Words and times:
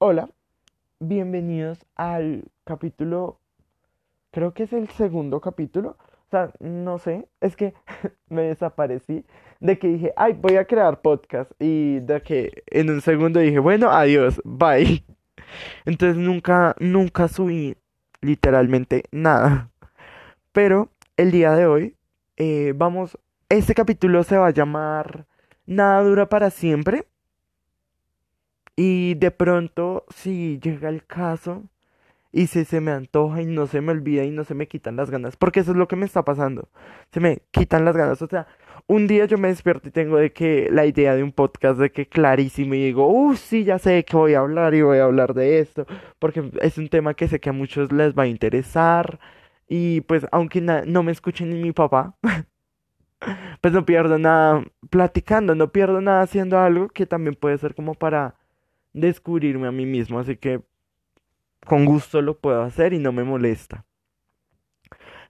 Hola, 0.00 0.30
bienvenidos 1.00 1.84
al 1.96 2.44
capítulo, 2.62 3.40
creo 4.30 4.54
que 4.54 4.62
es 4.62 4.72
el 4.72 4.88
segundo 4.90 5.40
capítulo, 5.40 5.96
o 5.98 6.30
sea, 6.30 6.52
no 6.60 6.98
sé, 7.00 7.26
es 7.40 7.56
que 7.56 7.74
me 8.28 8.42
desaparecí 8.42 9.24
de 9.58 9.76
que 9.80 9.88
dije, 9.88 10.12
ay, 10.16 10.34
voy 10.34 10.54
a 10.54 10.66
crear 10.66 11.00
podcast 11.00 11.50
y 11.58 11.98
de 11.98 12.22
que 12.22 12.62
en 12.68 12.90
un 12.90 13.00
segundo 13.00 13.40
dije, 13.40 13.58
bueno, 13.58 13.90
adiós, 13.90 14.40
bye. 14.44 15.04
Entonces 15.84 16.16
nunca, 16.16 16.76
nunca 16.78 17.26
subí 17.26 17.76
literalmente 18.20 19.02
nada. 19.10 19.72
Pero 20.52 20.90
el 21.16 21.32
día 21.32 21.56
de 21.56 21.66
hoy 21.66 21.96
eh, 22.36 22.72
vamos, 22.76 23.18
este 23.48 23.74
capítulo 23.74 24.22
se 24.22 24.36
va 24.36 24.46
a 24.46 24.52
llamar 24.52 25.26
Nada 25.66 26.04
dura 26.04 26.28
para 26.28 26.50
siempre. 26.50 27.04
Y 28.80 29.14
de 29.16 29.32
pronto, 29.32 30.04
si 30.14 30.60
llega 30.60 30.88
el 30.88 31.04
caso 31.04 31.64
y 32.30 32.46
si 32.46 32.64
se 32.64 32.80
me 32.80 32.92
antoja 32.92 33.42
y 33.42 33.46
no 33.46 33.66
se 33.66 33.80
me 33.80 33.90
olvida 33.90 34.22
y 34.24 34.30
no 34.30 34.44
se 34.44 34.54
me 34.54 34.68
quitan 34.68 34.94
las 34.94 35.10
ganas, 35.10 35.36
porque 35.36 35.58
eso 35.60 35.72
es 35.72 35.76
lo 35.76 35.88
que 35.88 35.96
me 35.96 36.06
está 36.06 36.24
pasando, 36.24 36.68
se 37.10 37.18
me 37.18 37.42
quitan 37.50 37.84
las 37.84 37.96
ganas, 37.96 38.22
o 38.22 38.28
sea, 38.28 38.46
un 38.86 39.08
día 39.08 39.24
yo 39.24 39.36
me 39.36 39.48
despierto 39.48 39.88
y 39.88 39.90
tengo 39.90 40.18
de 40.18 40.32
que 40.32 40.68
la 40.70 40.86
idea 40.86 41.16
de 41.16 41.24
un 41.24 41.32
podcast 41.32 41.80
de 41.80 41.90
que 41.90 42.06
clarísimo 42.06 42.74
y 42.74 42.84
digo, 42.84 43.08
uh, 43.08 43.34
sí, 43.34 43.64
ya 43.64 43.80
sé 43.80 44.04
que 44.04 44.16
voy 44.16 44.34
a 44.34 44.40
hablar 44.40 44.72
y 44.74 44.82
voy 44.82 44.98
a 44.98 45.06
hablar 45.06 45.34
de 45.34 45.58
esto, 45.58 45.84
porque 46.20 46.48
es 46.62 46.78
un 46.78 46.88
tema 46.88 47.14
que 47.14 47.26
sé 47.26 47.40
que 47.40 47.50
a 47.50 47.52
muchos 47.52 47.90
les 47.90 48.14
va 48.14 48.24
a 48.24 48.26
interesar 48.28 49.18
y 49.68 50.02
pues 50.02 50.24
aunque 50.30 50.60
no 50.60 51.02
me 51.02 51.10
escuchen 51.10 51.50
ni 51.50 51.60
mi 51.60 51.72
papá, 51.72 52.14
pues 53.60 53.74
no 53.74 53.84
pierdo 53.84 54.18
nada 54.18 54.62
platicando, 54.88 55.56
no 55.56 55.72
pierdo 55.72 56.00
nada 56.00 56.22
haciendo 56.22 56.60
algo 56.60 56.88
que 56.88 57.06
también 57.06 57.34
puede 57.34 57.58
ser 57.58 57.74
como 57.74 57.94
para 57.94 58.36
descubrirme 58.92 59.68
a 59.68 59.72
mí 59.72 59.86
mismo, 59.86 60.18
así 60.18 60.36
que 60.36 60.62
con 61.66 61.84
gusto 61.84 62.22
lo 62.22 62.38
puedo 62.38 62.62
hacer 62.62 62.92
y 62.92 62.98
no 62.98 63.12
me 63.12 63.24
molesta. 63.24 63.84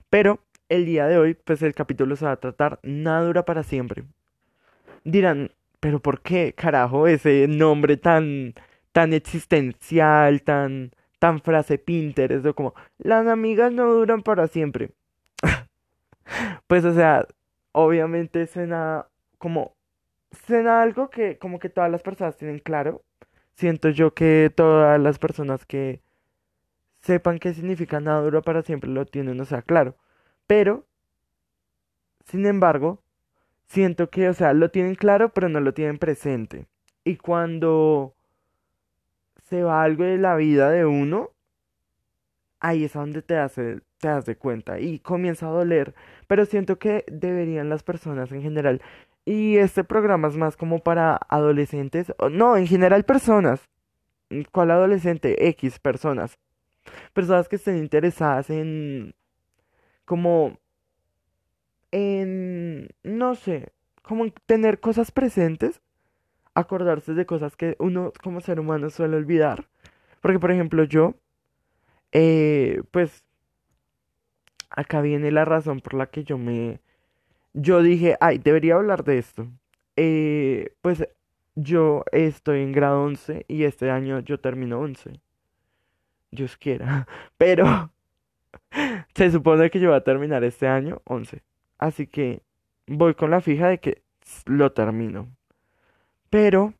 Pero 0.09 0.39
el 0.69 0.85
día 0.85 1.07
de 1.07 1.17
hoy, 1.17 1.33
pues 1.33 1.61
el 1.61 1.73
capítulo 1.73 2.15
se 2.15 2.25
va 2.25 2.31
a 2.33 2.39
tratar 2.39 2.79
Nada 2.83 3.25
dura 3.25 3.45
para 3.45 3.63
siempre. 3.63 4.03
Dirán, 5.03 5.51
pero 5.79 5.99
¿por 6.01 6.21
qué, 6.21 6.53
carajo, 6.53 7.07
ese 7.07 7.47
nombre 7.47 7.97
tan, 7.97 8.53
tan 8.91 9.13
existencial, 9.13 10.43
tan, 10.43 10.91
tan 11.19 11.41
frase 11.41 11.77
Pinterest, 11.77 12.45
o 12.45 12.55
como, 12.55 12.73
las 12.97 13.27
amigas 13.27 13.71
no 13.71 13.91
duran 13.93 14.21
para 14.23 14.47
siempre? 14.47 14.91
pues, 16.67 16.85
o 16.85 16.93
sea, 16.93 17.25
obviamente 17.71 18.45
suena 18.47 19.07
como, 19.37 19.75
suena 20.47 20.81
algo 20.81 21.09
que 21.09 21.37
como 21.37 21.59
que 21.59 21.69
todas 21.69 21.91
las 21.91 22.03
personas 22.03 22.37
tienen 22.37 22.59
claro. 22.59 23.03
Siento 23.59 23.89
yo 23.89 24.13
que 24.13 24.49
todas 24.55 24.97
las 25.01 25.19
personas 25.19 25.65
que 25.65 25.99
sepan 27.01 27.39
qué 27.39 27.53
significa 27.53 27.99
nada 27.99 28.21
dura 28.21 28.41
para 28.41 28.61
siempre 28.61 28.89
lo 28.89 29.05
tienen, 29.05 29.37
o 29.41 29.43
sea, 29.43 29.61
claro. 29.61 29.97
Pero, 30.47 30.87
sin 32.23 32.45
embargo, 32.45 33.03
siento 33.67 34.09
que, 34.09 34.29
o 34.29 34.33
sea, 34.33 34.53
lo 34.53 34.71
tienen 34.71 34.95
claro, 34.95 35.33
pero 35.33 35.49
no 35.49 35.59
lo 35.59 35.73
tienen 35.73 35.97
presente. 35.97 36.67
Y 37.03 37.17
cuando 37.17 38.15
se 39.43 39.61
va 39.61 39.83
algo 39.83 40.05
de 40.05 40.17
la 40.17 40.37
vida 40.37 40.69
de 40.71 40.85
uno, 40.85 41.31
ahí 42.61 42.85
es 42.85 42.93
donde 42.93 43.21
te 43.21 43.35
hace, 43.35 43.81
te 43.99 44.07
das 44.07 44.25
de 44.25 44.35
cuenta 44.35 44.79
y 44.79 44.99
comienza 44.99 45.47
a 45.47 45.51
doler. 45.51 45.93
Pero 46.27 46.45
siento 46.45 46.79
que 46.79 47.05
deberían 47.11 47.69
las 47.69 47.83
personas 47.83 48.31
en 48.31 48.41
general. 48.41 48.81
Y 49.25 49.57
este 49.57 49.83
programa 49.83 50.27
es 50.27 50.37
más 50.37 50.57
como 50.57 50.79
para 50.79 51.19
adolescentes. 51.29 52.13
No, 52.31 52.57
en 52.57 52.67
general 52.67 53.03
personas. 53.03 53.69
¿Cuál 54.51 54.71
adolescente? 54.71 55.47
X 55.49 55.79
personas. 55.79 56.37
Personas 57.13 57.47
que 57.49 57.57
estén 57.57 57.77
interesadas 57.77 58.49
en 58.49 59.13
como 60.05 60.57
en, 61.91 62.89
no 63.03 63.35
sé, 63.35 63.71
como 64.01 64.25
en 64.25 64.33
tener 64.45 64.79
cosas 64.79 65.11
presentes, 65.11 65.81
acordarse 66.55 67.13
de 67.13 67.25
cosas 67.25 67.55
que 67.55 67.75
uno 67.79 68.11
como 68.23 68.41
ser 68.41 68.59
humano 68.59 68.89
suele 68.89 69.17
olvidar. 69.17 69.67
Porque, 70.21 70.39
por 70.39 70.51
ejemplo, 70.51 70.83
yo, 70.83 71.15
eh, 72.11 72.81
pues, 72.91 73.23
acá 74.79 75.01
viene 75.01 75.31
la 75.31 75.45
razón 75.45 75.81
por 75.81 75.93
la 75.93 76.07
que 76.07 76.23
yo 76.23 76.37
me, 76.37 76.79
yo 77.53 77.81
dije, 77.83 78.15
ay, 78.21 78.37
debería 78.37 78.75
hablar 78.75 79.03
de 79.03 79.17
esto. 79.17 79.47
Eh, 79.95 80.73
pues 80.81 81.07
yo 81.55 82.05
estoy 82.11 82.61
en 82.61 82.71
grado 82.71 83.03
11 83.03 83.45
y 83.47 83.63
este 83.63 83.91
año 83.91 84.19
yo 84.19 84.39
termino 84.39 84.79
11. 84.79 85.19
Dios 86.31 86.57
quiera. 86.57 87.07
Pero 87.37 87.91
se 89.15 89.31
supone 89.31 89.69
que 89.69 89.79
yo 89.79 89.89
voy 89.89 89.97
a 89.97 90.03
terminar 90.03 90.43
este 90.43 90.67
año 90.67 91.01
11. 91.05 91.43
Así 91.77 92.07
que 92.07 92.41
voy 92.87 93.15
con 93.15 93.31
la 93.31 93.41
fija 93.41 93.67
de 93.67 93.79
que 93.79 94.01
lo 94.45 94.71
termino. 94.71 95.27
Pero 96.29 96.73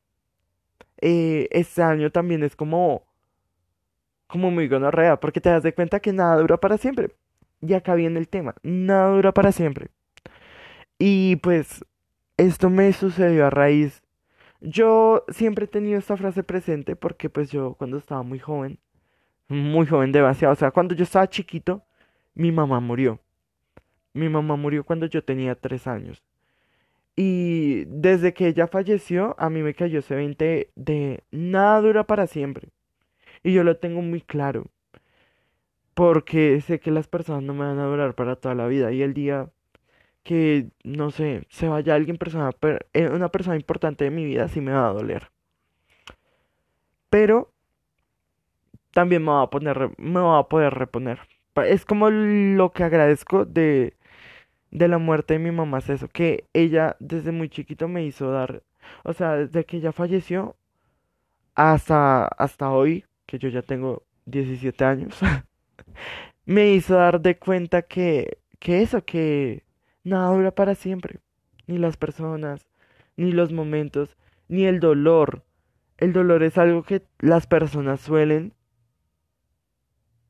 eh, 1.02 1.48
este 1.52 1.81
año 1.81 2.12
también 2.12 2.44
es 2.44 2.56
como, 2.56 3.04
como 4.28 4.52
muy 4.52 4.68
gonorrea, 4.70 5.20
porque 5.20 5.42
te 5.42 5.50
das 5.50 5.64
de 5.64 5.74
cuenta 5.74 6.00
que 6.00 6.14
nada 6.14 6.38
dura 6.38 6.58
para 6.58 6.78
siempre. 6.78 7.12
Y 7.62 7.74
acá 7.74 7.96
viene 7.96 8.20
el 8.20 8.28
tema, 8.28 8.56
nada 8.64 9.14
dura 9.16 9.34
para 9.34 9.52
siempre. 9.52 9.90
Y 10.97 11.38
pues 11.38 11.84
esto 12.38 12.70
me 12.70 12.92
sucedió 12.94 13.46
a 13.46 13.50
raíz. 13.50 14.02
Yo 14.62 15.25
siempre 15.30 15.66
he 15.66 15.68
tenido 15.68 15.98
esta 16.00 16.18
frase 16.18 16.44
presente 16.44 16.96
porque 16.96 17.30
pues 17.30 17.52
yo 17.52 17.75
cuando 17.75 17.98
estaba 17.98 18.24
muy 18.24 18.40
joven, 18.40 18.80
muy 19.48 19.88
joven 19.88 20.12
demasiado, 20.12 20.53
o 20.53 20.56
sea, 20.56 20.72
cuando 20.72 20.96
yo 20.96 21.03
estaba 21.03 21.30
chiquito, 21.30 21.84
mi 22.36 22.52
mamá 22.52 22.80
murió. 22.80 23.19
Mi 24.14 24.30
mamá 24.30 24.56
murió 24.56 24.84
cuando 24.84 25.06
yo 25.06 25.24
tenía 25.24 25.56
tres 25.56 25.88
años. 25.88 26.24
Y 27.16 27.84
desde 27.86 28.34
que 28.34 28.48
ella 28.48 28.68
falleció, 28.68 29.36
a 29.38 29.50
mí 29.50 29.62
me 29.62 29.74
cayó 29.74 30.00
ese 30.00 30.16
20 30.16 30.72
de 30.75 31.24
nada 31.31 31.81
dura 31.81 32.06
para 32.06 32.28
siempre. 32.28 32.69
Y 33.44 33.53
yo 33.53 33.64
lo 33.64 33.78
tengo 33.78 34.02
muy 34.02 34.22
claro. 34.22 34.68
Porque 36.00 36.62
sé 36.62 36.80
que 36.80 36.92
las 36.92 37.08
personas 37.08 37.44
no 37.44 37.54
me 37.54 37.66
van 37.66 37.80
a 37.80 37.86
durar 37.86 38.16
para 38.16 38.38
toda 38.38 38.56
la 38.56 38.68
vida. 38.68 38.92
Y 38.92 39.02
el 39.02 39.14
día 39.14 39.50
que, 40.24 40.70
no 40.84 41.12
sé, 41.12 41.46
se 41.50 41.68
vaya 41.68 41.96
alguien, 41.96 42.18
persona, 42.18 42.52
eh, 42.94 43.10
una 43.10 43.30
persona 43.30 43.58
importante 43.58 44.06
de 44.06 44.12
mi 44.12 44.26
vida, 44.26 44.48
sí 44.48 44.62
me 44.62 44.72
va 44.72 44.90
a 44.90 44.94
doler. 44.94 45.30
Pero 47.10 47.52
también 48.94 49.24
me 49.24 49.32
va 49.32 49.44
a 49.44 49.50
poner, 49.50 49.92
me 49.98 50.20
va 50.22 50.40
a 50.40 50.50
poder 50.50 50.74
reponer 50.74 51.20
es 51.66 51.86
como 51.86 52.10
lo 52.10 52.72
que 52.72 52.84
agradezco 52.84 53.46
de, 53.46 53.96
de 54.72 54.88
la 54.88 54.98
muerte 54.98 55.34
de 55.36 55.40
mi 55.40 55.52
mamá, 55.52 55.80
es 55.80 55.90
eso, 55.90 56.08
que 56.08 56.46
ella 56.54 56.96
desde 57.00 57.31
muy 57.31 57.50
chiquito 57.50 57.88
me 57.88 58.06
hizo 58.06 58.31
dar, 58.31 58.64
o 59.04 59.14
sea, 59.14 59.36
desde 59.36 59.66
que 59.66 59.78
ella 59.78 59.92
falleció 59.92 60.56
hasta, 61.56 62.26
hasta 62.26 62.72
hoy, 62.72 63.06
que 63.26 63.40
yo 63.40 63.50
ya 63.50 63.62
tengo 63.62 64.04
17 64.26 64.86
años, 64.86 65.20
me 66.46 66.72
hizo 66.72 66.96
dar 66.96 67.22
de 67.22 67.38
cuenta 67.38 67.84
que, 67.84 68.40
que 68.60 68.82
eso, 68.82 69.04
que 69.06 69.64
nada 70.04 70.36
dura 70.36 70.52
para 70.52 70.76
siempre, 70.76 71.20
ni 71.68 71.78
las 71.78 71.98
personas, 71.98 72.68
ni 73.18 73.32
los 73.32 73.52
momentos, 73.52 74.18
ni 74.48 74.66
el 74.66 74.80
dolor. 74.80 75.44
El 75.98 76.14
dolor 76.14 76.44
es 76.44 76.58
algo 76.58 76.84
que 76.84 77.04
las 77.20 77.48
personas 77.48 78.00
suelen 78.00 78.54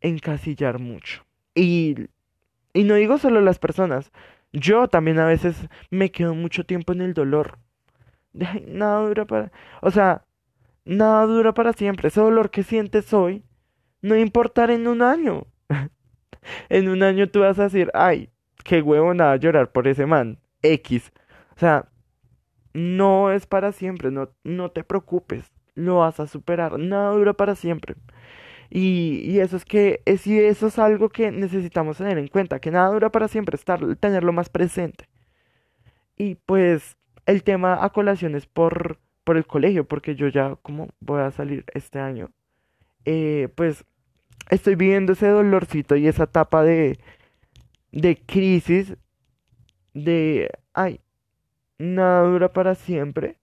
encasillar 0.02 0.80
mucho. 0.80 1.26
Y, 1.56 1.96
y 2.74 2.84
no 2.84 2.96
digo 2.96 3.18
solo 3.18 3.42
las 3.42 3.60
personas, 3.60 4.12
yo 4.52 4.88
también 4.88 5.20
a 5.20 5.26
veces 5.26 5.68
me 5.90 6.12
quedo 6.12 6.34
mucho 6.36 6.66
tiempo 6.66 6.94
en 6.94 7.02
el 7.02 7.14
dolor. 7.14 7.60
nada 8.34 9.08
dura 9.08 9.26
para... 9.26 9.52
O 9.82 9.92
sea, 9.92 10.26
nada 10.86 11.26
dura 11.26 11.54
para 11.54 11.74
siempre. 11.74 12.08
Ese 12.08 12.20
dolor 12.20 12.52
que 12.52 12.64
sientes 12.64 13.14
hoy 13.14 13.44
no 14.02 14.16
importar 14.16 14.72
en 14.72 14.88
un 14.88 15.02
año. 15.02 15.46
en 16.70 16.90
un 16.90 17.04
año 17.04 17.30
tú 17.30 17.42
vas 17.42 17.60
a 17.60 17.64
decir, 17.64 17.92
ay, 17.94 18.30
qué 18.64 18.82
huevo 18.82 19.14
nada 19.14 19.36
llorar 19.38 19.72
por 19.72 19.88
ese 19.88 20.06
man. 20.06 20.40
X. 20.62 21.12
O 21.56 21.60
sea, 21.60 21.90
no 22.74 23.32
es 23.32 23.46
para 23.46 23.72
siempre, 23.72 24.12
no, 24.12 24.30
no 24.44 24.72
te 24.72 24.84
preocupes, 24.84 25.52
lo 25.76 25.98
vas 25.98 26.20
a 26.20 26.28
superar. 26.28 26.78
Nada 26.80 27.12
dura 27.12 27.34
para 27.34 27.56
siempre. 27.56 27.96
Y, 28.70 29.40
eso 29.40 29.58
es 29.58 29.66
que, 29.66 30.02
es, 30.06 30.28
y 30.28 30.40
eso 30.40 30.68
es 30.68 30.78
algo 30.78 31.10
que 31.10 31.32
necesitamos 31.32 31.98
tener 31.98 32.18
en 32.18 32.28
cuenta, 32.28 32.60
que 32.60 32.72
nada 32.72 32.90
dura 32.92 33.10
para 33.12 33.28
siempre, 33.28 33.56
estar, 33.56 33.96
tenerlo 33.98 34.32
más 34.32 34.50
presente. 34.50 35.06
Y 36.18 36.36
pues 36.36 36.98
el 37.26 37.44
tema 37.44 37.84
a 37.84 37.90
colación 37.92 38.36
es 38.36 38.46
por, 38.46 39.00
por 39.24 39.38
el 39.38 39.48
colegio, 39.48 39.88
porque 39.88 40.16
yo 40.16 40.28
ya 40.28 40.56
como 40.62 40.90
voy 41.00 41.22
a 41.22 41.32
salir 41.32 41.66
este 41.74 42.00
año, 42.00 42.30
eh, 43.06 43.50
pues 43.56 43.86
estoy 44.50 44.76
viviendo 44.76 45.14
ese 45.14 45.28
dolorcito 45.28 45.96
y 45.96 46.08
esa 46.08 46.24
etapa 46.24 46.64
de, 46.64 47.00
de 47.92 48.18
crisis, 48.26 48.96
de, 49.94 50.50
ay, 50.74 51.02
nada 51.78 52.24
dura 52.24 52.52
para 52.52 52.76
siempre, 52.76 53.38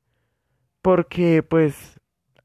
porque 0.83 1.43
pues 1.43 2.01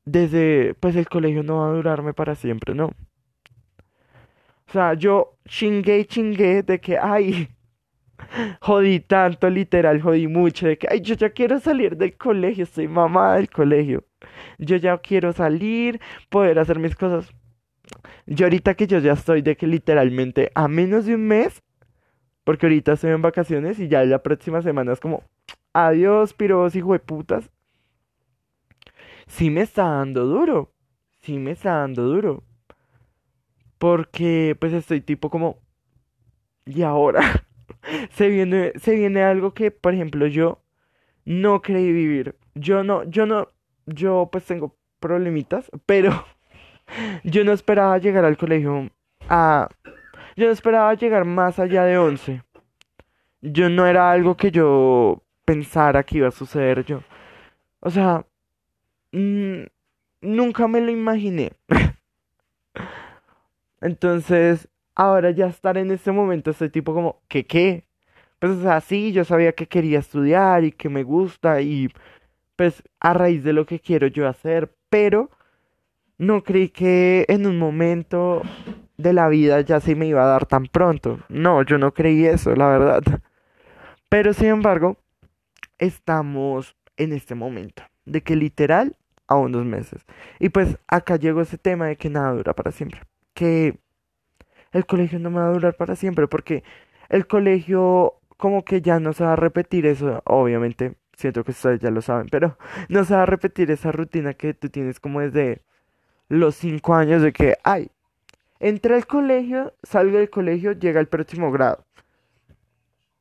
desde, 0.06 0.74
pues 0.76 0.96
el 0.96 1.08
colegio 1.08 1.44
no 1.44 1.58
va 1.58 1.68
a 1.70 1.74
durarme 1.74 2.14
para 2.14 2.36
siempre, 2.36 2.74
¿no? 2.76 2.88
O 4.68 4.72
sea, 4.72 4.94
yo 4.94 5.38
chingué 5.48 6.00
y 6.00 6.06
chingué 6.06 6.64
de 6.64 6.80
que, 6.80 6.98
ay, 6.98 7.50
jodí 8.62 9.02
tanto, 9.02 9.50
literal, 9.50 10.02
jodí 10.02 10.28
mucho, 10.28 10.68
de 10.68 10.78
que, 10.78 10.88
ay, 10.90 11.02
yo 11.02 11.16
ya 11.16 11.30
quiero 11.32 11.60
salir 11.60 11.98
del 11.98 12.18
colegio, 12.18 12.64
estoy 12.64 12.88
mamada 12.88 13.36
del 13.36 13.50
colegio. 13.50 14.06
Yo 14.58 14.76
ya 14.78 14.98
quiero 15.00 15.34
salir, 15.34 16.00
poder 16.30 16.60
hacer 16.60 16.80
mis 16.80 16.96
cosas. 16.96 17.34
Yo 18.26 18.46
ahorita 18.46 18.76
que 18.76 18.88
yo 18.88 19.00
ya 19.00 19.14
estoy 19.14 19.42
de 19.42 19.58
que 19.58 19.68
literalmente 19.68 20.52
a 20.56 20.68
menos 20.68 21.06
de 21.06 21.16
un 21.16 21.28
mes, 21.28 21.62
porque 22.44 22.66
ahorita 22.66 22.94
estoy 22.94 23.12
en 23.12 23.22
vacaciones 23.22 23.80
y 23.80 23.88
ya 23.88 24.04
la 24.04 24.24
próxima 24.24 24.62
semana 24.62 24.94
es 24.94 25.00
como, 25.00 25.24
adiós, 25.74 26.34
piros, 26.34 26.76
hijo 26.76 26.94
de 26.94 27.00
putas. 27.00 27.50
Sí 29.28 29.50
me 29.50 29.62
está 29.62 29.84
dando 29.86 30.26
duro, 30.26 30.72
sí 31.20 31.38
me 31.38 31.52
está 31.52 31.78
dando 31.78 32.04
duro. 32.04 32.44
Porque 33.78 34.56
pues 34.60 34.74
estoy 34.74 35.02
tipo 35.02 35.30
como, 35.30 35.58
¿y 36.66 36.84
ahora? 36.84 37.46
se 38.12 38.30
viene, 38.30 38.74
se 38.80 38.96
viene 38.96 39.24
algo 39.24 39.54
que, 39.54 39.72
por 39.72 39.94
ejemplo, 39.94 40.28
yo 40.28 40.62
no 41.26 41.62
creí 41.62 41.92
vivir. 41.92 42.36
Yo 42.56 42.84
no, 42.84 43.04
yo 43.06 43.26
no, 43.26 43.48
yo 43.86 44.30
pues 44.32 44.46
tengo 44.46 44.76
problemitas, 45.00 45.70
pero 45.86 46.26
yo 47.24 47.44
no 47.44 47.52
esperaba 47.52 47.98
llegar 47.98 48.26
al 48.26 48.38
colegio 48.38 48.90
a... 49.30 49.70
Yo 50.38 50.46
no 50.46 50.52
esperaba 50.52 50.94
llegar 50.94 51.26
más 51.26 51.60
allá 51.60 51.84
de 51.84 51.98
11. 51.98 52.42
Yo 53.42 53.70
no 53.70 53.86
era 53.86 54.12
algo 54.12 54.38
que 54.38 54.52
yo 54.52 55.24
pensara 55.46 56.04
que 56.04 56.20
iba 56.20 56.30
a 56.30 56.32
suceder 56.32 56.86
yo. 56.86 57.02
O 57.82 57.90
sea, 57.90 58.26
mm, 59.12 59.64
nunca 60.22 60.68
me 60.68 60.80
lo 60.80 60.92
imaginé. 60.92 61.52
Entonces, 63.82 64.70
ahora 64.96 65.32
ya 65.32 65.48
estar 65.48 65.78
en 65.78 65.92
este 65.92 66.12
momento, 66.12 66.52
estoy 66.52 66.70
tipo 66.70 66.94
como, 66.94 67.22
¿qué 67.28 67.46
qué? 67.46 67.86
Pues, 68.40 68.54
o 68.54 68.62
sea, 68.62 68.80
yo 69.12 69.26
sabía 69.26 69.54
que 69.54 69.68
quería 69.68 70.00
estudiar 70.00 70.64
y 70.64 70.72
que 70.72 70.90
me 70.90 71.04
gusta 71.04 71.62
y 71.62 71.90
pues 72.56 72.84
a 73.00 73.14
raíz 73.14 73.44
de 73.44 73.54
lo 73.54 73.66
que 73.66 73.80
quiero 73.80 74.08
yo 74.08 74.28
hacer, 74.28 74.74
pero 74.90 75.30
no 76.18 76.44
creí 76.44 76.70
que 76.70 77.26
en 77.30 77.46
un 77.48 77.58
momento 77.58 78.44
de 78.98 79.14
la 79.14 79.28
vida 79.28 79.62
ya 79.62 79.80
se 79.80 79.96
me 79.96 80.06
iba 80.06 80.24
a 80.24 80.28
dar 80.28 80.46
tan 80.46 80.68
pronto. 80.68 81.20
No, 81.30 81.64
yo 81.64 81.78
no 81.78 81.94
creí 81.94 82.26
eso, 82.26 82.56
la 82.56 82.68
verdad. 82.68 83.04
Pero 84.10 84.34
sin 84.34 84.48
embargo, 84.48 84.98
estamos 85.80 86.76
en 86.98 87.14
este 87.14 87.34
momento, 87.36 87.84
de 88.06 88.22
que 88.22 88.36
literal 88.36 88.96
a 89.28 89.36
unos 89.36 89.66
meses. 89.66 90.06
Y 90.40 90.50
pues 90.50 90.78
acá 90.88 91.16
llegó 91.16 91.42
ese 91.42 91.58
tema 91.58 91.88
de 91.88 91.96
que 91.96 92.10
nada 92.10 92.34
dura 92.34 92.54
para 92.54 92.72
siempre. 92.72 93.02
Que 93.34 93.80
el 94.72 94.86
colegio 94.86 95.20
no 95.20 95.32
me 95.32 95.40
va 95.40 95.48
a 95.48 95.54
durar 95.54 95.76
para 95.76 95.96
siempre, 95.96 96.28
porque 96.28 96.64
el 97.10 97.28
colegio 97.28 98.20
como 98.38 98.64
que 98.64 98.82
ya 98.82 99.00
no 99.00 99.14
se 99.14 99.24
va 99.24 99.34
a 99.34 99.36
repetir 99.38 99.86
eso, 99.86 100.22
obviamente, 100.26 100.96
siento 101.22 101.44
que 101.44 101.52
ustedes 101.52 101.80
ya 101.80 101.92
lo 101.92 102.02
saben, 102.02 102.28
pero 102.30 102.58
no 102.90 103.06
se 103.06 103.16
va 103.16 103.24
a 103.24 103.26
repetir 103.26 103.72
esa 103.72 103.92
rutina 103.92 104.34
que 104.34 104.54
tú 104.54 104.70
tienes 104.70 105.00
como 105.00 105.22
desde 105.22 105.62
los 106.30 106.56
cinco 106.56 106.96
años 106.96 107.22
de 107.22 107.32
que, 107.34 107.58
ay, 107.64 107.92
entré 108.60 108.96
al 108.96 109.08
colegio, 109.08 109.74
salgo 109.84 110.18
del 110.18 110.30
colegio, 110.30 110.74
llega 110.74 111.00
el 111.00 111.08
próximo 111.08 111.52
grado. 111.52 111.86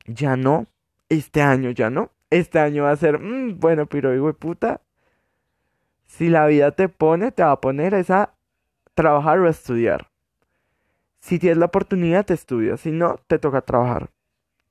Ya 0.06 0.36
no, 0.36 0.66
este 1.08 1.42
año 1.42 1.70
ya 1.70 1.90
no, 1.90 2.10
este 2.30 2.58
año 2.58 2.84
va 2.84 2.92
a 2.92 2.96
ser, 2.96 3.20
mm, 3.20 3.58
bueno, 3.60 3.86
pero 3.86 4.14
hijo 4.14 4.28
de 4.28 4.34
puta, 4.34 4.80
si 6.06 6.28
la 6.28 6.46
vida 6.46 6.72
te 6.72 6.88
pone, 6.88 7.30
te 7.32 7.42
va 7.42 7.52
a 7.52 7.60
poner 7.60 7.94
esa 7.94 8.34
trabajar 8.94 9.38
o 9.38 9.48
estudiar. 9.48 10.10
Si 11.20 11.38
tienes 11.38 11.58
la 11.58 11.66
oportunidad, 11.66 12.26
te 12.26 12.34
estudias. 12.34 12.80
Si 12.80 12.90
no, 12.90 13.20
te 13.26 13.38
toca 13.38 13.60
trabajar. 13.60 14.10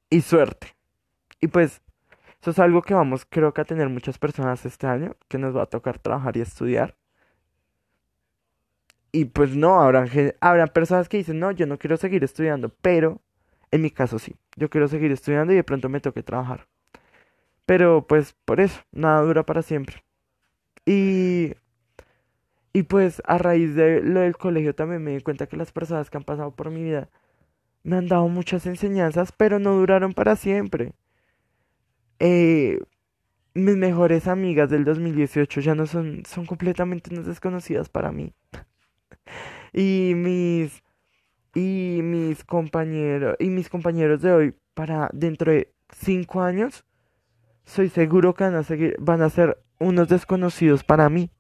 Y 0.10 0.22
suerte. 0.22 0.76
Y 1.40 1.48
pues, 1.48 1.82
eso 2.42 2.52
es 2.52 2.60
algo 2.60 2.82
que 2.82 2.94
vamos, 2.94 3.26
creo 3.30 3.54
que 3.54 3.62
a 3.62 3.66
tener 3.66 3.90
muchas 3.90 4.18
personas 4.18 4.66
este 4.66 4.88
año, 4.88 5.16
que 5.28 5.38
nos 5.38 5.56
va 5.56 5.64
a 5.64 5.66
tocar 5.68 6.00
trabajar 6.00 6.38
y 6.38 6.42
estudiar. 6.42 6.96
Y 9.12 9.26
pues 9.26 9.56
no, 9.56 9.82
habrán, 9.82 10.10
habrán 10.40 10.70
personas 10.70 11.10
que 11.10 11.18
dicen, 11.18 11.40
no, 11.40 11.52
yo 11.52 11.66
no 11.66 11.78
quiero 11.78 11.98
seguir 11.98 12.24
estudiando, 12.24 12.70
pero 12.82 13.22
en 13.72 13.82
mi 13.82 13.92
caso 13.92 14.20
sí, 14.20 14.36
yo 14.56 14.70
quiero 14.70 14.88
seguir 14.88 15.12
estudiando 15.12 15.54
y 15.54 15.56
de 15.58 15.64
pronto 15.64 15.90
me 15.90 16.00
toque 16.00 16.24
trabajar. 16.24 16.68
Pero 17.66 18.06
pues 18.08 18.34
por 18.46 18.60
eso, 18.60 18.82
nada 18.92 19.22
dura 19.22 19.46
para 19.46 19.62
siempre. 19.62 20.04
Y 20.86 21.54
y 22.74 22.84
pues 22.84 23.22
a 23.26 23.38
raíz 23.38 23.76
de 23.76 24.02
lo 24.02 24.22
del 24.22 24.38
colegio 24.38 24.76
también 24.76 25.04
me 25.04 25.12
di 25.12 25.22
cuenta 25.22 25.48
que 25.48 25.58
las 25.58 25.72
personas 25.72 26.10
que 26.10 26.18
han 26.18 26.24
pasado 26.24 26.52
por 26.52 26.70
mi 26.70 26.84
vida 26.84 27.10
me 27.84 27.98
han 27.98 28.08
dado 28.08 28.28
muchas 28.28 28.66
enseñanzas, 28.66 29.32
pero 29.32 29.60
no 29.60 29.74
duraron 29.76 30.14
para 30.14 30.36
siempre. 30.36 30.94
Eh, 32.20 32.80
mis 33.54 33.76
mejores 33.76 34.28
amigas 34.28 34.70
del 34.70 34.86
2018 34.86 35.62
ya 35.62 35.76
no 35.76 35.88
son, 35.88 36.24
son 36.26 36.46
completamente 36.46 37.14
unas 37.14 37.26
desconocidas 37.26 37.90
para 37.90 38.12
mí. 38.12 38.34
y 39.74 40.14
mis 40.16 40.84
y 41.56 42.02
mis 42.04 42.44
compañeros 42.44 43.36
y 43.40 43.50
mis 43.50 43.70
compañeros 43.70 44.22
de 44.22 44.32
hoy 44.32 44.56
para 44.76 45.10
dentro 45.14 45.52
de 45.52 45.74
cinco 45.92 46.42
años 46.42 46.86
soy 47.66 47.90
seguro 47.90 48.36
que 48.36 48.44
van 48.44 48.56
a 48.56 48.64
seguir 48.64 48.96
van 49.00 49.24
a 49.24 49.30
ser 49.30 49.58
unos 49.80 50.10
desconocidos 50.10 50.84
para 50.84 51.10
mí 51.10 51.32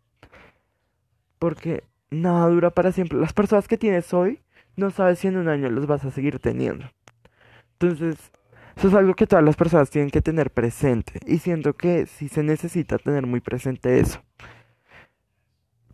porque 1.39 1.83
nada 2.11 2.47
dura 2.47 2.69
para 2.69 2.91
siempre. 2.91 3.17
Las 3.17 3.33
personas 3.33 3.67
que 3.67 3.77
tienes 3.77 4.13
hoy, 4.13 4.41
no 4.75 4.91
sabes 4.91 5.19
si 5.19 5.27
en 5.27 5.37
un 5.37 5.47
año 5.47 5.69
los 5.69 5.87
vas 5.87 6.05
a 6.05 6.11
seguir 6.11 6.39
teniendo. 6.39 6.85
Entonces, 7.79 8.31
eso 8.79 8.87
es 8.87 8.93
algo 8.93 9.13
que 9.13 9.27
todas 9.27 9.43
las 9.43 9.57
personas 9.57 9.89
tienen 9.89 10.09
que 10.09 10.21
tener 10.21 10.51
presente. 10.51 11.19
Y 11.25 11.39
siento 11.39 11.73
que 11.73 12.05
sí 12.05 12.29
se 12.29 12.43
necesita 12.43 12.97
tener 12.97 13.27
muy 13.27 13.41
presente 13.41 13.99
eso. 13.99 14.23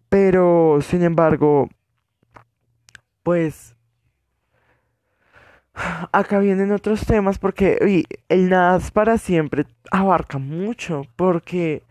Pero, 0.08 0.78
sin 0.82 1.02
embargo, 1.02 1.68
pues... 3.24 3.76
Acá 6.12 6.38
vienen 6.38 6.72
otros 6.72 7.08
temas 7.08 7.40
porque 7.40 8.06
el 8.30 8.50
nada 8.50 8.80
para 8.94 9.18
siempre 9.18 9.66
abarca 9.90 10.38
mucho. 10.38 11.08
Porque 11.16 11.81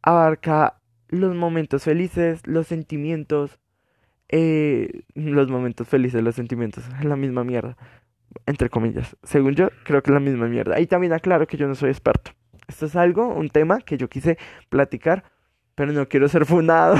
abarca 0.00 0.78
los 1.08 1.36
momentos 1.36 1.84
felices, 1.84 2.40
los 2.46 2.68
sentimientos, 2.68 3.60
eh, 4.30 5.02
los 5.12 5.50
momentos 5.50 5.86
felices, 5.86 6.22
los 6.22 6.36
sentimientos, 6.36 6.84
es 6.98 7.04
la 7.04 7.16
misma 7.16 7.44
mierda, 7.44 7.76
entre 8.46 8.70
comillas. 8.70 9.16
Según 9.22 9.54
yo, 9.54 9.70
creo 9.84 10.02
que 10.02 10.10
es 10.10 10.14
la 10.14 10.20
misma 10.20 10.46
mierda. 10.46 10.80
Y 10.80 10.86
también 10.86 11.12
aclaro 11.12 11.46
que 11.46 11.56
yo 11.56 11.66
no 11.66 11.74
soy 11.74 11.90
experto. 11.90 12.32
Esto 12.68 12.86
es 12.86 12.96
algo, 12.96 13.28
un 13.28 13.50
tema 13.50 13.80
que 13.80 13.98
yo 13.98 14.08
quise 14.08 14.38
platicar, 14.68 15.24
pero 15.74 15.92
no 15.92 16.08
quiero 16.08 16.28
ser 16.28 16.46
fundado. 16.46 16.96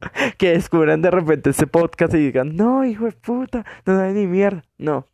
que 0.38 0.50
descubran 0.52 1.02
de 1.02 1.10
repente 1.10 1.50
este 1.50 1.66
podcast 1.66 2.14
y 2.14 2.18
digan, 2.18 2.56
no, 2.56 2.84
hijo 2.84 3.04
de 3.04 3.12
puta, 3.12 3.64
no 3.86 3.96
da 3.96 4.08
ni 4.10 4.26
mierda. 4.26 4.62
No, 4.78 5.06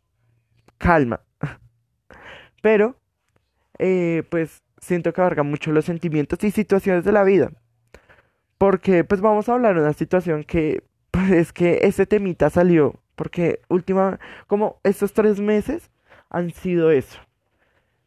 calma. 0.77 1.21
pero, 2.61 2.95
eh, 3.79 4.23
pues 4.29 4.63
siento 4.79 5.13
que 5.13 5.21
abarca 5.21 5.43
mucho 5.43 5.71
los 5.71 5.85
sentimientos 5.85 6.43
y 6.43 6.51
situaciones 6.51 7.03
de 7.03 7.11
la 7.11 7.23
vida. 7.23 7.51
Porque 8.57 9.03
pues 9.03 9.21
vamos 9.21 9.49
a 9.49 9.53
hablar 9.53 9.75
de 9.75 9.81
una 9.81 9.93
situación 9.93 10.43
que 10.43 10.83
pues 11.11 11.31
es 11.31 11.53
que 11.53 11.79
ese 11.83 12.05
temita 12.05 12.49
salió. 12.49 13.01
Porque 13.17 13.61
última, 13.67 14.19
como 14.47 14.79
estos 14.83 15.11
tres 15.11 15.41
meses 15.41 15.91
han 16.29 16.51
sido 16.51 16.91
eso. 16.91 17.19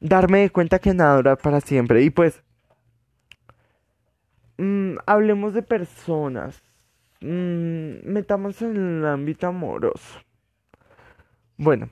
Darme 0.00 0.40
de 0.40 0.50
cuenta 0.50 0.79
que 0.79 0.95
nada 0.95 1.17
dura 1.17 1.37
para 1.37 1.61
siempre. 1.61 2.02
Y 2.02 2.11
pues, 2.11 2.43
mm, 4.57 4.95
hablemos 5.05 5.52
de 5.52 5.62
personas. 5.62 6.62
Mm, 7.21 8.07
metamos 8.11 8.62
en 8.62 8.76
el 8.76 9.07
ámbito 9.07 9.47
amoroso. 9.49 10.21
Bueno, 11.59 11.90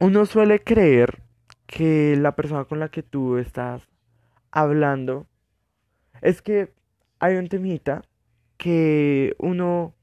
uno 0.00 0.26
suele 0.26 0.64
creer 0.64 1.22
que 1.66 2.16
la 2.16 2.34
persona 2.34 2.64
con 2.64 2.80
la 2.80 2.88
que 2.88 3.02
tú 3.02 3.36
estás 3.36 3.88
hablando 4.50 5.26
es 6.22 6.42
que 6.42 6.72
hay 7.20 7.36
un 7.36 7.48
temita 7.48 8.02
que 8.56 9.34
uno, 9.38 9.94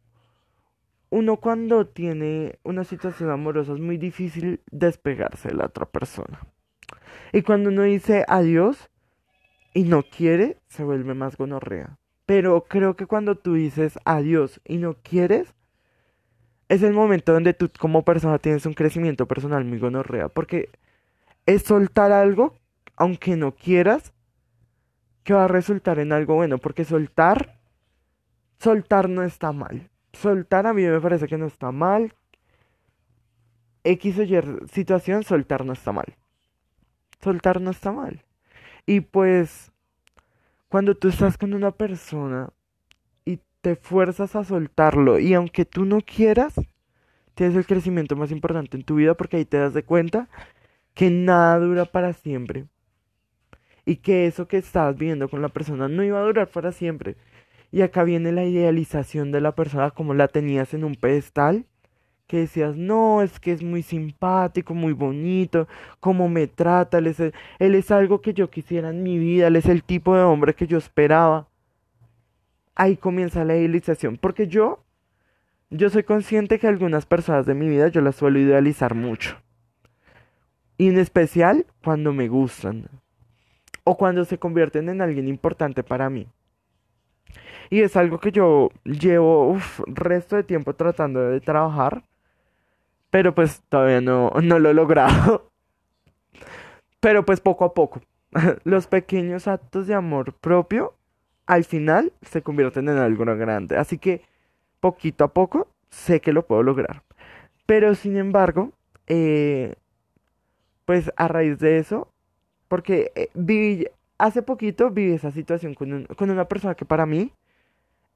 uno 1.12 1.38
cuando 1.38 1.86
tiene 1.86 2.58
una 2.64 2.86
situación 2.86 3.30
amorosa 3.30 3.74
es 3.74 3.80
muy 3.80 3.98
difícil 3.98 4.62
despegarse 4.72 5.50
de 5.50 5.56
la 5.56 5.66
otra 5.66 5.86
persona. 5.86 6.40
Y 7.34 7.44
cuando 7.44 7.70
uno 7.70 7.84
dice 7.84 8.26
adiós 8.28 8.90
y 9.74 9.84
no 9.84 10.04
quiere, 10.04 10.58
se 10.70 10.84
vuelve 10.84 11.14
más 11.14 11.38
gonorrea. 11.38 11.98
Pero 12.26 12.64
creo 12.64 12.96
que 12.96 13.06
cuando 13.06 13.36
tú 13.36 13.56
dices 13.56 14.00
adiós 14.06 14.62
y 14.66 14.78
no 14.78 14.96
quieres, 15.04 15.54
es 16.70 16.82
el 16.82 16.94
momento 16.94 17.34
donde 17.34 17.54
tú 17.54 17.70
como 17.78 18.04
persona 18.04 18.40
tienes 18.40 18.66
un 18.66 18.74
crecimiento 18.74 19.28
personal 19.28 19.66
muy 19.66 19.80
gonorrea. 19.80 20.30
Porque 20.30 20.70
es 21.46 21.64
soltar 21.64 22.14
algo, 22.14 22.56
aunque 22.96 23.36
no 23.36 23.52
quieras, 23.52 24.14
que 25.24 25.34
va 25.34 25.44
a 25.44 25.50
resultar 25.50 26.00
en 26.00 26.14
algo 26.14 26.36
bueno, 26.36 26.58
porque 26.58 26.86
soltar 26.86 27.60
soltar 28.60 29.10
no 29.10 29.24
está 29.24 29.52
mal. 29.52 29.91
Soltar 30.14 30.68
a 30.68 30.74
mí 30.74 30.84
me 30.84 31.00
parece 31.00 31.28
que 31.28 31.38
no 31.38 31.48
está 31.48 31.72
mal. 31.72 32.14
X 33.84 34.20
o 34.20 34.24
Y 34.24 34.42
situación, 34.72 35.24
soltar 35.24 35.66
no 35.66 35.74
está 35.74 35.92
mal. 35.92 36.16
Soltar 37.22 37.62
no 37.62 37.72
está 37.72 37.92
mal. 37.92 38.24
Y 38.86 39.02
pues, 39.02 39.72
cuando 40.70 40.96
tú 40.96 41.10
estás 41.10 41.38
con 41.38 41.54
una 41.54 41.72
persona 41.72 42.50
y 43.26 43.40
te 43.62 43.76
fuerzas 43.76 44.36
a 44.36 44.44
soltarlo, 44.44 45.20
y 45.20 45.34
aunque 45.34 45.66
tú 45.66 45.86
no 45.86 46.02
quieras, 46.02 46.56
tienes 47.36 47.56
el 47.56 47.66
crecimiento 47.66 48.16
más 48.16 48.32
importante 48.32 48.78
en 48.78 48.84
tu 48.84 48.96
vida 48.96 49.16
porque 49.16 49.38
ahí 49.38 49.46
te 49.46 49.58
das 49.58 49.74
de 49.74 49.84
cuenta 49.84 50.30
que 50.94 51.10
nada 51.10 51.60
dura 51.60 51.86
para 51.86 52.14
siempre. 52.14 52.66
Y 53.86 53.98
que 53.98 54.28
eso 54.28 54.48
que 54.48 54.58
estabas 54.58 54.96
viviendo 54.98 55.28
con 55.30 55.42
la 55.42 55.50
persona 55.50 55.88
no 55.88 56.04
iba 56.04 56.20
a 56.20 56.24
durar 56.24 56.50
para 56.50 56.72
siempre. 56.72 57.16
Y 57.72 57.82
acá 57.82 58.04
viene 58.04 58.32
la 58.32 58.44
idealización 58.44 59.32
de 59.32 59.42
la 59.42 59.56
persona 59.56 59.92
como 59.92 60.14
la 60.14 60.28
tenías 60.28 60.74
en 60.74 60.84
un 60.84 60.96
pedestal. 60.96 61.66
Que 62.28 62.40
decías, 62.40 62.76
no, 62.78 63.22
es 63.22 63.40
que 63.40 63.52
es 63.52 63.62
muy 63.62 63.84
simpático, 63.84 64.74
muy 64.74 64.94
bonito, 64.94 65.68
cómo 66.00 66.30
me 66.30 66.48
trata, 66.48 67.00
él 67.00 67.08
es, 67.08 67.20
él 67.20 67.76
es 67.76 67.92
algo 67.92 68.22
que 68.22 68.34
yo 68.34 68.50
quisiera 68.50 68.90
en 68.90 69.04
mi 69.04 69.18
vida, 69.20 69.48
él 69.48 69.58
es 69.58 69.66
el 69.66 69.84
tipo 69.84 70.16
de 70.16 70.24
hombre 70.24 70.54
que 70.54 70.66
yo 70.66 70.78
esperaba. 70.78 71.50
Ahí 72.74 72.96
comienza 72.96 73.44
la 73.44 73.58
idealización, 73.58 74.16
porque 74.16 74.48
yo, 74.48 74.82
yo 75.70 75.90
soy 75.90 76.04
consciente 76.04 76.58
que 76.58 76.68
algunas 76.68 77.06
personas 77.06 77.46
de 77.46 77.54
mi 77.54 77.68
vida 77.68 77.90
yo 77.90 78.00
las 78.00 78.16
suelo 78.16 78.40
idealizar 78.40 78.96
mucho. 78.96 79.36
Y 80.78 80.88
en 80.88 81.00
especial 81.00 81.66
cuando 81.84 82.14
me 82.14 82.30
gustan. 82.30 82.88
O 83.84 83.98
cuando 83.98 84.24
se 84.24 84.38
convierten 84.38 84.88
en 84.88 85.02
alguien 85.02 85.28
importante 85.28 85.84
para 85.84 86.10
mí. 86.10 86.28
Y 87.72 87.82
es 87.84 87.96
algo 87.96 88.20
que 88.20 88.34
yo 88.34 88.70
llevo 88.84 89.48
uf, 89.52 89.80
resto 89.88 90.36
de 90.36 90.44
tiempo 90.44 90.76
tratando 90.76 91.22
de 91.22 91.40
trabajar. 91.40 92.04
Pero 93.10 93.34
pues 93.34 93.62
todavía 93.70 94.02
no, 94.02 94.30
no 94.44 94.60
lo 94.60 94.70
he 94.70 94.74
logrado. 94.74 95.50
Pero 97.00 97.26
pues 97.26 97.40
poco 97.40 97.64
a 97.64 97.74
poco. 97.74 98.02
Los 98.66 98.88
pequeños 98.88 99.48
actos 99.48 99.88
de 99.88 99.94
amor 99.94 100.34
propio 100.34 100.96
al 101.46 101.64
final 101.64 102.12
se 102.22 102.42
convierten 102.42 102.90
en 102.90 102.98
algo 102.98 103.24
grande. 103.24 103.78
Así 103.78 103.98
que 103.98 104.22
poquito 104.82 105.24
a 105.24 105.30
poco 105.30 105.70
sé 105.90 106.20
que 106.20 106.34
lo 106.34 106.46
puedo 106.46 106.64
lograr. 106.64 107.04
Pero 107.66 107.96
sin 107.96 108.18
embargo, 108.18 108.74
eh, 109.08 109.76
pues 110.84 111.10
a 111.16 111.30
raíz 111.30 111.58
de 111.60 111.78
eso, 111.78 112.10
porque 112.68 113.14
eh, 113.16 113.30
viví, 113.34 113.88
hace 114.18 114.42
poquito 114.42 114.92
viví 114.92 115.14
esa 115.14 115.32
situación 115.32 115.74
con, 115.74 116.06
con 116.18 116.30
una 116.30 116.50
persona 116.50 116.76
que 116.76 116.84
para 116.84 117.06
mí 117.06 117.32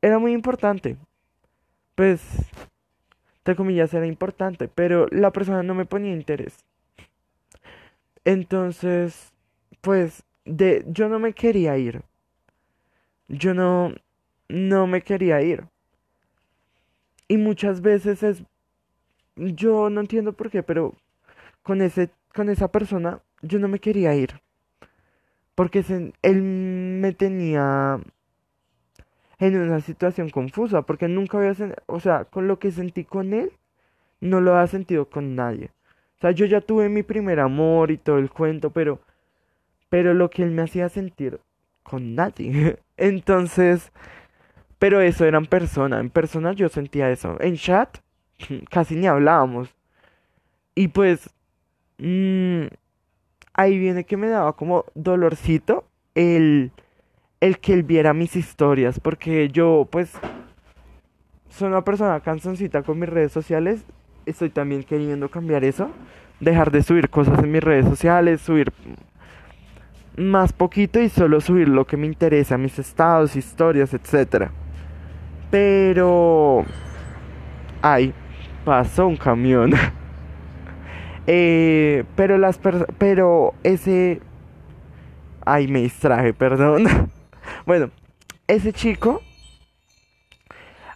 era 0.06 0.20
muy 0.20 0.34
importante. 0.34 0.98
Pues, 1.96 2.22
entre 3.40 3.56
comillas, 3.56 3.92
era 3.92 4.06
importante, 4.06 4.68
pero 4.68 5.08
la 5.10 5.32
persona 5.32 5.64
no 5.64 5.74
me 5.74 5.86
ponía 5.86 6.14
interés. 6.14 6.64
Entonces, 8.24 9.34
pues, 9.82 10.24
de, 10.46 10.86
yo 10.88 11.10
no 11.10 11.18
me 11.18 11.34
quería 11.34 11.76
ir. 11.80 12.04
Yo 13.28 13.56
no, 13.56 13.96
no 14.48 14.86
me 14.86 15.02
quería 15.02 15.42
ir. 15.42 15.64
Y 17.28 17.38
muchas 17.38 17.82
veces 17.82 18.22
es, 18.22 18.44
yo 19.36 19.90
no 19.90 20.02
entiendo 20.02 20.34
por 20.34 20.52
qué, 20.52 20.62
pero 20.62 20.94
con 21.64 21.82
ese 21.82 22.12
con 22.36 22.50
esa 22.50 22.68
persona 22.68 23.22
yo 23.42 23.58
no 23.58 23.68
me 23.68 23.80
quería 23.80 24.14
ir. 24.14 24.40
Porque 25.56 25.84
él 26.22 26.42
me 26.44 27.14
tenía 27.14 28.00
en 29.40 29.58
una 29.58 29.80
situación 29.82 30.30
confusa. 30.30 30.84
Porque 30.84 31.08
nunca 31.08 31.38
había 31.38 31.54
sentido, 31.54 31.84
o 31.88 32.00
sea, 32.00 32.26
con 32.26 32.48
lo 32.48 32.60
que 32.60 32.72
sentí 32.72 33.04
con 33.04 33.34
él, 33.34 33.52
no 34.22 34.42
lo 34.42 34.56
había 34.56 34.68
sentido 34.68 35.10
con 35.10 35.36
nadie. 35.36 35.72
O 36.18 36.22
sea, 36.22 36.32
yo 36.32 36.46
ya 36.46 36.62
tuve 36.62 36.90
mi 36.90 37.04
primer 37.04 37.40
amor 37.40 37.92
y 37.92 37.98
todo 37.98 38.18
el 38.18 38.30
cuento, 38.30 38.70
pero, 38.72 39.00
pero 39.90 40.14
lo 40.14 40.30
que 40.30 40.44
él 40.44 40.52
me 40.52 40.64
hacía 40.64 40.90
sentir 40.90 41.40
con 41.84 42.16
nadie. 42.16 42.78
Entonces, 42.98 43.92
pero 44.80 45.02
eso 45.02 45.26
era 45.26 45.38
en 45.38 45.46
persona. 45.46 46.00
En 46.00 46.10
persona 46.10 46.54
yo 46.54 46.70
sentía 46.70 47.12
eso. 47.12 47.38
En 47.42 47.56
chat 47.56 48.00
casi 48.70 48.96
ni 48.96 49.08
hablábamos. 49.08 49.70
Y 50.76 50.90
pues 50.90 51.30
Mm, 51.98 52.68
ahí 53.54 53.78
viene 53.80 54.06
que 54.06 54.18
me 54.18 54.28
daba 54.30 54.54
como 54.54 54.86
dolorcito 54.96 55.86
el, 56.16 56.72
el 57.46 57.60
que 57.60 57.74
él 57.74 57.84
viera 57.84 58.14
mis 58.14 58.36
historias, 58.36 59.00
porque 59.00 59.50
yo 59.50 59.88
pues 59.92 60.12
soy 61.50 61.68
una 61.68 61.84
persona 61.84 62.20
canzoncita 62.20 62.82
con 62.84 63.00
mis 63.00 63.10
redes 63.10 63.32
sociales, 63.32 63.86
estoy 64.26 64.50
también 64.50 64.84
queriendo 64.84 65.30
cambiar 65.30 65.64
eso, 65.64 65.90
dejar 66.40 66.72
de 66.72 66.84
subir 66.84 67.10
cosas 67.10 67.40
en 67.44 67.52
mis 67.52 67.64
redes 67.64 67.86
sociales, 67.86 68.42
subir 68.42 68.74
más 70.18 70.54
poquito 70.54 71.00
y 71.00 71.10
solo 71.10 71.40
subir 71.42 71.70
lo 71.70 71.86
que 71.86 71.98
me 71.98 72.08
interesa, 72.08 72.58
mis 72.58 72.80
estados, 72.80 73.36
historias, 73.36 73.94
etcétera. 73.94 74.52
Pero... 75.52 76.66
Ay, 77.82 78.14
pasó 78.64 79.08
un 79.08 79.18
camión. 79.18 79.72
Eh, 81.28 82.04
pero 82.16 82.38
las 82.38 82.60
pero 83.00 83.56
ese 83.64 84.22
ay 85.44 85.68
me 85.68 85.82
distraje, 85.82 86.36
perdón. 86.36 86.86
bueno, 87.66 87.92
ese 88.48 88.74
chico 88.74 89.22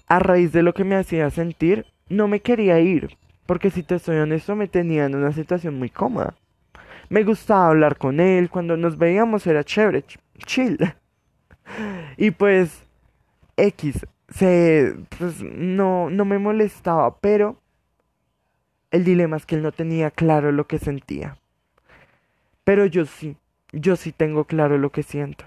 a 0.08 0.20
raíz 0.20 0.52
de 0.52 0.64
lo 0.64 0.74
que 0.74 0.84
me 0.84 0.96
hacía 0.96 1.30
sentir 1.30 1.86
no 2.10 2.28
me 2.28 2.42
quería 2.42 2.80
ir, 2.80 3.18
porque 3.46 3.70
si 3.70 3.84
te 3.84 4.00
soy 4.00 4.18
honesto 4.18 4.56
me 4.56 4.68
tenía 4.68 5.06
en 5.06 5.16
una 5.16 5.32
situación 5.32 5.78
muy 5.78 5.90
cómoda. 5.90 6.36
Me 7.10 7.24
gustaba 7.24 7.68
hablar 7.68 7.98
con 7.98 8.20
él, 8.20 8.50
cuando 8.50 8.78
nos 8.78 8.98
veíamos 8.98 9.48
era 9.48 9.64
chévere, 9.64 10.04
chill. 10.46 10.78
y 12.18 12.32
pues 12.32 12.84
X 13.58 14.06
se 14.30 14.96
pues 15.18 15.42
no 15.42 16.10
no 16.10 16.26
me 16.26 16.38
molestaba, 16.38 17.18
pero 17.20 17.58
el 18.92 19.04
dilema 19.04 19.38
es 19.38 19.46
que 19.46 19.56
él 19.56 19.64
no 19.64 19.72
tenía 19.72 20.12
claro 20.12 20.52
lo 20.52 20.68
que 20.68 20.80
sentía. 20.80 21.38
Pero 22.64 22.86
yo 22.86 23.06
sí, 23.06 23.38
yo 23.72 23.96
sí 23.96 24.12
tengo 24.12 24.46
claro 24.46 24.78
lo 24.78 24.92
que 24.92 25.04
siento. 25.04 25.46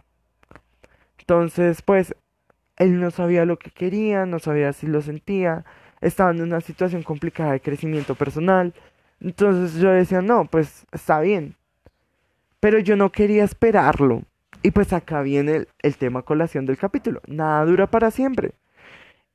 Entonces, 1.23 1.83
pues, 1.83 2.15
él 2.77 3.01
no 3.01 3.11
sabía 3.11 3.45
lo 3.45 3.59
que 3.59 3.71
quería, 3.71 4.27
no 4.27 4.39
sabía 4.39 4.73
si 4.73 4.87
lo 4.87 5.01
sentía, 5.03 5.65
estaba 6.01 6.31
en 6.33 6.43
una 6.43 6.61
situación 6.61 7.03
complicada 7.03 7.53
de 7.53 7.61
crecimiento 7.61 8.15
personal. 8.15 8.75
Entonces 9.21 9.81
yo 9.81 9.91
decía, 9.91 10.21
no, 10.21 10.47
pues 10.47 10.85
está 10.93 11.21
bien. 11.21 11.57
Pero 12.61 12.79
yo 12.79 12.97
no 12.97 13.11
quería 13.11 13.45
esperarlo. 13.45 14.23
Y 14.63 14.71
pues 14.73 14.93
acá 14.93 15.23
viene 15.23 15.67
el, 15.81 15.97
tema 15.97 16.23
colación 16.23 16.67
del 16.67 16.79
capítulo. 16.79 17.21
Nada 17.27 17.65
dura 17.65 17.87
para 17.89 18.11
siempre. 18.11 18.53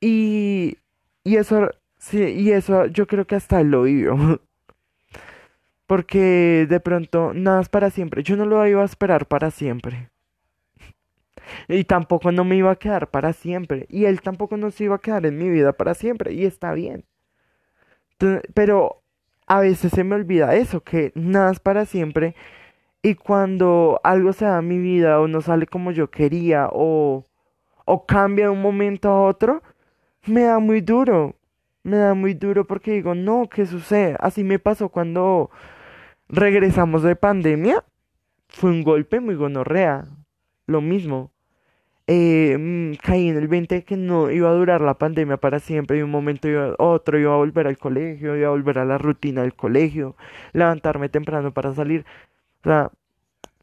Y, 0.00 0.78
y 1.24 1.36
eso 1.36 1.70
Sí, 1.98 2.22
y 2.22 2.52
eso 2.52 2.86
yo 2.86 3.06
creo 3.06 3.26
que 3.26 3.34
hasta 3.34 3.60
él 3.60 3.70
lo 3.70 3.82
vivió. 3.82 4.16
Porque 5.86 6.66
de 6.68 6.80
pronto 6.80 7.32
nada 7.34 7.60
es 7.62 7.68
para 7.68 7.90
siempre. 7.90 8.22
Yo 8.22 8.36
no 8.36 8.46
lo 8.46 8.66
iba 8.66 8.82
a 8.82 8.84
esperar 8.84 9.26
para 9.26 9.50
siempre. 9.50 10.10
Y 11.68 11.84
tampoco 11.84 12.32
no 12.32 12.44
me 12.44 12.56
iba 12.56 12.70
a 12.70 12.76
quedar 12.76 13.10
para 13.10 13.32
siempre. 13.32 13.86
Y 13.90 14.04
él 14.06 14.20
tampoco 14.22 14.56
no 14.56 14.70
se 14.70 14.84
iba 14.84 14.96
a 14.96 15.00
quedar 15.00 15.26
en 15.26 15.38
mi 15.38 15.48
vida 15.50 15.72
para 15.72 15.94
siempre. 15.94 16.32
Y 16.32 16.44
está 16.44 16.72
bien. 16.72 17.04
pero 18.54 19.02
a 19.46 19.60
veces 19.60 19.92
se 19.92 20.04
me 20.04 20.14
olvida 20.16 20.54
eso, 20.54 20.82
que 20.82 21.12
nada 21.14 21.52
es 21.52 21.60
para 21.60 21.84
siempre. 21.86 22.34
Y 23.02 23.14
cuando 23.14 24.00
algo 24.04 24.32
se 24.32 24.44
da 24.44 24.58
en 24.58 24.68
mi 24.68 24.78
vida 24.78 25.20
o 25.20 25.28
no 25.28 25.40
sale 25.40 25.66
como 25.66 25.92
yo 25.92 26.10
quería 26.10 26.68
o, 26.72 27.24
o 27.84 28.06
cambia 28.06 28.46
de 28.46 28.50
un 28.50 28.62
momento 28.62 29.08
a 29.08 29.22
otro, 29.22 29.62
me 30.26 30.42
da 30.42 30.58
muy 30.58 30.80
duro 30.80 31.38
me 31.88 31.96
da 31.96 32.14
muy 32.14 32.34
duro 32.34 32.66
porque 32.66 32.92
digo, 32.92 33.14
no, 33.14 33.48
¿qué 33.48 33.66
sucede? 33.66 34.16
Así 34.20 34.44
me 34.44 34.58
pasó 34.58 34.88
cuando 34.90 35.50
regresamos 36.28 37.02
de 37.02 37.16
pandemia. 37.16 37.84
Fue 38.48 38.70
un 38.70 38.82
golpe 38.82 39.20
muy 39.20 39.34
gonorrea. 39.34 40.06
Lo 40.66 40.80
mismo. 40.80 41.32
Eh, 42.10 42.56
mm, 42.58 42.94
caí 43.02 43.28
en 43.28 43.36
el 43.36 43.48
20 43.48 43.84
que 43.84 43.96
no 43.98 44.30
iba 44.30 44.48
a 44.48 44.54
durar 44.54 44.80
la 44.80 44.94
pandemia 44.94 45.36
para 45.36 45.60
siempre. 45.60 45.98
Y 45.98 46.02
un 46.02 46.10
momento 46.10 46.48
iba, 46.48 46.74
otro 46.78 47.18
iba 47.18 47.34
a 47.34 47.36
volver 47.36 47.66
al 47.66 47.78
colegio, 47.78 48.36
iba 48.36 48.48
a 48.48 48.50
volver 48.50 48.78
a 48.78 48.84
la 48.86 48.98
rutina 48.98 49.42
del 49.42 49.54
colegio, 49.54 50.16
levantarme 50.54 51.10
temprano 51.10 51.52
para 51.52 51.74
salir. 51.74 52.06
O 52.64 52.68
sea, 52.68 52.90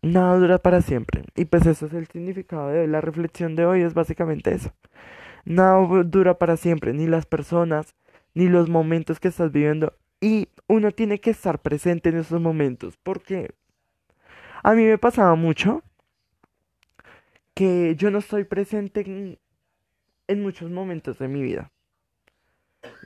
nada 0.04 0.38
dura 0.38 0.60
para 0.60 0.82
siempre. 0.82 1.24
Y 1.36 1.46
pues 1.46 1.66
eso 1.66 1.88
es 1.88 1.94
el 1.94 2.08
significado 2.08 2.70
de 2.70 2.88
la 2.88 3.02
reflexión 3.02 3.56
de 3.56 3.66
hoy, 3.66 3.82
es 3.82 3.94
básicamente 3.96 4.54
eso. 4.54 4.72
Nada 5.46 5.80
dura 6.06 6.36
para 6.38 6.58
siempre, 6.58 6.94
ni 6.94 7.08
las 7.08 7.26
personas, 7.26 7.96
ni 8.36 8.48
los 8.48 8.70
momentos 8.70 9.20
que 9.20 9.30
estás 9.30 9.52
viviendo. 9.52 9.94
Y 10.22 10.50
uno 10.68 10.92
tiene 10.92 11.20
que 11.20 11.32
estar 11.32 11.60
presente 11.62 12.10
en 12.10 12.18
esos 12.18 12.42
momentos. 12.42 12.98
Porque 13.04 13.52
a 14.64 14.74
mí 14.74 14.84
me 14.86 14.98
pasaba 15.00 15.36
mucho 15.36 15.84
que 17.56 17.96
yo 17.96 18.12
no 18.12 18.20
estoy 18.20 18.44
presente 18.44 19.40
en 20.28 20.44
muchos 20.44 20.70
momentos 20.70 21.18
de 21.18 21.28
mi 21.28 21.42
vida. 21.42 21.72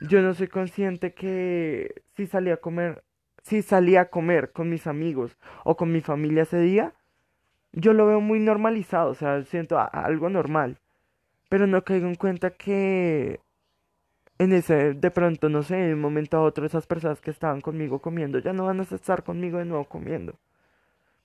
Yo 0.02 0.20
no 0.20 0.34
soy 0.34 0.48
consciente 0.48 1.14
que 1.14 2.02
si 2.16 2.26
salía 2.26 2.54
a 2.54 2.56
comer, 2.58 3.02
si 3.42 3.62
salía 3.62 4.02
a 4.02 4.10
comer 4.10 4.52
con 4.52 4.68
mis 4.68 4.86
amigos 4.86 5.38
o 5.64 5.76
con 5.76 5.92
mi 5.92 6.02
familia 6.02 6.42
ese 6.42 6.60
día, 6.60 6.92
yo 7.72 7.92
lo 7.92 8.06
veo 8.06 8.20
muy 8.20 8.40
normalizado, 8.40 9.10
o 9.10 9.14
sea, 9.14 9.42
siento 9.44 9.78
algo 9.78 10.28
normal. 10.28 10.78
Pero 11.48 11.66
no 11.66 11.84
caigo 11.84 12.08
en 12.08 12.16
cuenta 12.16 12.50
que 12.50 13.40
en 14.38 14.52
ese, 14.52 14.94
de 14.94 15.10
pronto, 15.10 15.48
no 15.48 15.62
sé, 15.62 15.76
de 15.76 15.94
un 15.94 16.00
momento 16.00 16.36
a 16.36 16.42
otro, 16.42 16.66
esas 16.66 16.86
personas 16.86 17.20
que 17.20 17.30
estaban 17.30 17.60
conmigo 17.60 18.00
comiendo 18.00 18.38
ya 18.40 18.52
no 18.52 18.66
van 18.66 18.80
a 18.80 18.82
estar 18.82 19.22
conmigo 19.22 19.58
de 19.58 19.64
nuevo 19.64 19.84
comiendo. 19.84 20.38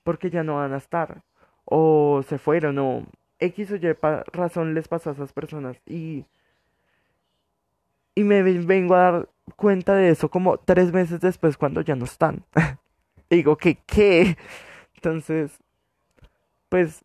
Porque 0.04 0.30
ya 0.30 0.44
no 0.44 0.58
van 0.58 0.74
a 0.74 0.78
estar. 0.78 1.24
O 1.66 2.24
se 2.28 2.38
fueron, 2.38 2.78
o 2.80 3.06
X 3.40 3.72
o 3.72 3.76
Y 3.76 3.96
razón 4.32 4.74
les 4.74 4.88
pasó 4.88 5.10
a 5.10 5.14
esas 5.14 5.34
personas. 5.34 5.78
Y, 5.86 6.26
y 8.16 8.24
me 8.24 8.44
vengo 8.44 8.96
a 8.96 9.12
dar 9.12 9.30
cuenta 9.56 9.96
de 9.96 10.10
eso 10.10 10.30
como 10.30 10.58
tres 10.58 10.92
meses 10.94 11.20
después 11.22 11.58
cuando 11.58 11.82
ya 11.82 11.96
no 11.96 12.06
están. 12.06 12.44
Digo 13.30 13.58
que, 13.58 13.78
¿qué? 13.86 14.38
Entonces, 14.96 15.60
pues 16.70 17.04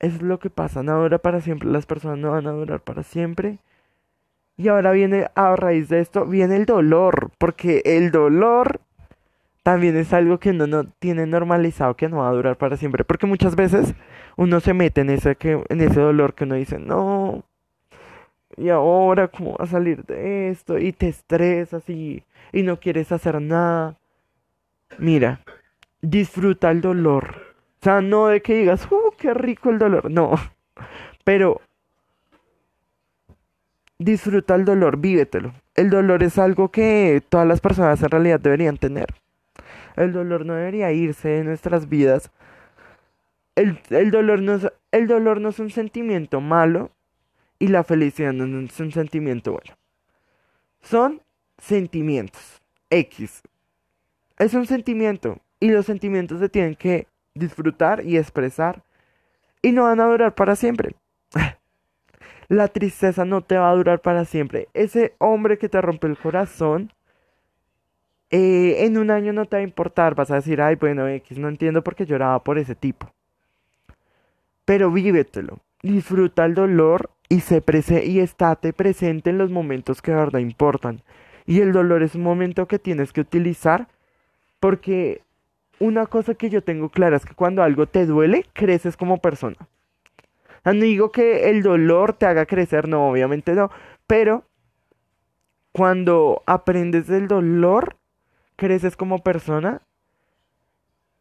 es 0.00 0.22
lo 0.22 0.38
que 0.38 0.50
pasa, 0.50 0.82
no 0.82 1.00
dura 1.02 1.18
para 1.18 1.40
siempre, 1.40 1.68
las 1.68 1.86
personas 1.86 2.18
no 2.18 2.30
van 2.30 2.46
a 2.46 2.52
durar 2.52 2.80
para 2.80 3.02
siempre. 3.02 3.58
Y 4.56 4.68
ahora 4.68 4.90
viene, 4.92 5.28
a 5.34 5.54
raíz 5.56 5.88
de 5.88 6.00
esto, 6.00 6.26
viene 6.26 6.56
el 6.56 6.66
dolor, 6.66 7.30
porque 7.38 7.82
el 7.84 8.10
dolor 8.10 8.80
también 9.68 9.98
es 9.98 10.14
algo 10.14 10.38
que 10.38 10.50
uno 10.50 10.66
no 10.66 10.84
tiene 10.84 11.26
normalizado 11.26 11.94
que 11.94 12.08
no 12.08 12.18
va 12.20 12.30
a 12.30 12.32
durar 12.32 12.56
para 12.56 12.78
siempre, 12.78 13.04
porque 13.04 13.26
muchas 13.26 13.54
veces 13.54 13.94
uno 14.36 14.60
se 14.60 14.72
mete 14.72 15.02
en 15.02 15.10
ese, 15.10 15.36
que, 15.36 15.62
en 15.68 15.80
ese 15.82 16.00
dolor 16.00 16.32
que 16.32 16.44
uno 16.44 16.54
dice, 16.54 16.78
no, 16.78 17.44
y 18.56 18.70
ahora 18.70 19.28
cómo 19.28 19.58
va 19.58 19.64
a 19.64 19.68
salir 19.68 20.06
de 20.06 20.48
esto, 20.48 20.78
y 20.78 20.92
te 20.92 21.08
estresas 21.08 21.86
y, 21.90 22.24
y 22.50 22.62
no 22.62 22.80
quieres 22.80 23.12
hacer 23.12 23.42
nada. 23.42 23.98
Mira, 24.96 25.40
disfruta 26.00 26.70
el 26.70 26.80
dolor 26.80 27.48
o 27.78 27.84
sea, 27.84 28.00
no 28.00 28.28
de 28.28 28.40
que 28.40 28.54
digas, 28.54 28.90
¡uh, 28.90 29.12
qué 29.18 29.34
rico 29.34 29.68
el 29.68 29.78
dolor! 29.78 30.10
No. 30.10 30.32
Pero 31.24 31.60
disfruta 33.98 34.54
el 34.54 34.64
dolor, 34.64 34.96
vívetelo. 34.96 35.52
El 35.74 35.90
dolor 35.90 36.22
es 36.22 36.38
algo 36.38 36.70
que 36.70 37.22
todas 37.28 37.46
las 37.46 37.60
personas 37.60 38.02
en 38.02 38.08
realidad 38.08 38.40
deberían 38.40 38.78
tener. 38.78 39.08
El 39.98 40.12
dolor 40.12 40.46
no 40.46 40.54
debería 40.54 40.92
irse 40.92 41.28
de 41.28 41.44
nuestras 41.44 41.88
vidas. 41.88 42.30
El, 43.54 43.80
el, 43.90 44.10
dolor 44.10 44.40
no 44.40 44.54
es, 44.54 44.68
el 44.92 45.06
dolor 45.08 45.40
no 45.40 45.48
es 45.48 45.58
un 45.58 45.70
sentimiento 45.70 46.40
malo 46.40 46.90
y 47.58 47.68
la 47.68 47.82
felicidad 47.84 48.32
no 48.32 48.44
es 48.60 48.80
un 48.80 48.92
sentimiento 48.92 49.52
bueno. 49.52 49.76
Son 50.80 51.22
sentimientos. 51.58 52.62
X. 52.90 53.42
Es 54.38 54.54
un 54.54 54.66
sentimiento 54.66 55.40
y 55.60 55.70
los 55.70 55.86
sentimientos 55.86 56.40
se 56.40 56.48
tienen 56.48 56.74
que 56.74 57.06
disfrutar 57.34 58.04
y 58.04 58.16
expresar 58.16 58.82
y 59.62 59.72
no 59.72 59.84
van 59.84 60.00
a 60.00 60.06
durar 60.06 60.34
para 60.34 60.56
siempre. 60.56 60.94
La 62.48 62.68
tristeza 62.68 63.24
no 63.24 63.42
te 63.42 63.58
va 63.58 63.70
a 63.70 63.74
durar 63.74 64.00
para 64.00 64.24
siempre. 64.24 64.68
Ese 64.72 65.14
hombre 65.18 65.58
que 65.58 65.68
te 65.68 65.80
rompe 65.80 66.06
el 66.06 66.16
corazón, 66.16 66.92
eh, 68.30 68.84
en 68.84 68.98
un 68.98 69.10
año 69.10 69.32
no 69.32 69.46
te 69.46 69.56
va 69.56 69.60
a 69.60 69.64
importar. 69.64 70.14
Vas 70.14 70.30
a 70.30 70.36
decir, 70.36 70.60
ay, 70.60 70.76
bueno, 70.76 71.08
X, 71.08 71.38
no 71.38 71.48
entiendo 71.48 71.82
por 71.82 71.94
qué 71.94 72.06
lloraba 72.06 72.42
por 72.42 72.58
ese 72.58 72.74
tipo. 72.74 73.12
Pero 74.64 74.90
vívetelo. 74.90 75.58
Disfruta 75.82 76.44
el 76.44 76.54
dolor 76.54 77.10
y, 77.28 77.40
se 77.40 77.62
y 78.04 78.20
estate 78.20 78.72
presente 78.72 79.30
en 79.30 79.38
los 79.38 79.50
momentos 79.50 80.02
que 80.02 80.10
de 80.10 80.18
verdad 80.18 80.40
importan. 80.40 81.02
Y 81.46 81.60
el 81.60 81.72
dolor 81.72 82.02
es 82.02 82.14
un 82.14 82.22
momento 82.22 82.66
que 82.66 82.78
tienes 82.78 83.12
que 83.12 83.20
utilizar 83.20 83.88
porque 84.60 85.22
una 85.78 86.06
cosa 86.06 86.34
que 86.34 86.50
yo 86.50 86.62
tengo 86.62 86.88
clara 86.88 87.16
es 87.16 87.24
que 87.24 87.34
cuando 87.34 87.62
algo 87.62 87.86
te 87.86 88.06
duele, 88.06 88.44
creces 88.52 88.96
como 88.96 89.18
persona. 89.18 89.56
No 90.64 90.72
digo 90.72 91.12
que 91.12 91.48
el 91.48 91.62
dolor 91.62 92.12
te 92.12 92.26
haga 92.26 92.44
crecer, 92.44 92.88
no, 92.88 93.08
obviamente 93.08 93.54
no, 93.54 93.70
pero 94.06 94.44
cuando 95.72 96.42
aprendes 96.46 97.06
del 97.06 97.28
dolor, 97.28 97.96
creces 98.58 98.96
como 98.96 99.22
persona 99.22 99.80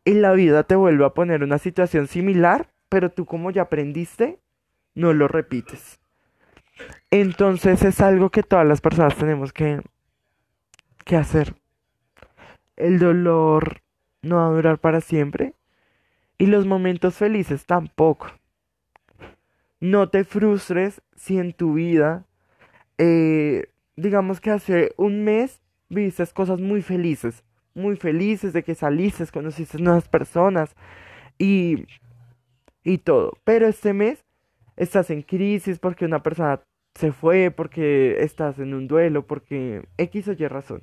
y 0.03 0.15
la 0.15 0.33
vida 0.33 0.63
te 0.63 0.75
vuelve 0.75 1.05
a 1.05 1.13
poner 1.13 1.43
una 1.43 1.59
situación 1.59 2.07
similar, 2.07 2.69
pero 2.89 3.11
tú 3.11 3.25
como 3.25 3.51
ya 3.51 3.63
aprendiste, 3.63 4.39
no 4.95 5.13
lo 5.13 5.27
repites. 5.27 5.99
Entonces 7.11 7.83
es 7.83 8.01
algo 8.01 8.31
que 8.31 8.43
todas 8.43 8.65
las 8.65 8.81
personas 8.81 9.15
tenemos 9.15 9.53
que, 9.53 9.81
que 11.05 11.15
hacer. 11.15 11.53
El 12.75 12.99
dolor 12.99 13.81
no 14.23 14.37
va 14.37 14.47
a 14.47 14.51
durar 14.51 14.79
para 14.79 14.99
siempre 14.99 15.53
y 16.39 16.47
los 16.47 16.65
momentos 16.65 17.15
felices 17.15 17.65
tampoco. 17.65 18.31
No 19.79 20.09
te 20.09 20.23
frustres 20.23 21.01
si 21.15 21.37
en 21.37 21.53
tu 21.53 21.73
vida, 21.73 22.25
eh, 22.97 23.69
digamos 23.95 24.41
que 24.41 24.49
hace 24.49 24.93
un 24.97 25.23
mes 25.23 25.61
viste 25.89 26.25
cosas 26.33 26.59
muy 26.59 26.81
felices, 26.81 27.43
muy 27.73 27.95
felices 27.95 28.53
de 28.53 28.63
que 28.63 28.75
saliste, 28.75 29.25
conociste 29.27 29.77
nuevas 29.77 30.07
personas 30.07 30.75
y, 31.37 31.85
y 32.83 32.99
todo. 32.99 33.33
Pero 33.43 33.67
este 33.67 33.93
mes 33.93 34.25
estás 34.75 35.09
en 35.09 35.21
crisis 35.21 35.79
porque 35.79 36.05
una 36.05 36.23
persona 36.23 36.61
se 36.95 37.11
fue, 37.11 37.51
porque 37.51 38.23
estás 38.23 38.59
en 38.59 38.73
un 38.73 38.87
duelo, 38.87 39.25
porque 39.27 39.87
X 39.97 40.27
o 40.29 40.33
Y 40.33 40.47
razón. 40.47 40.81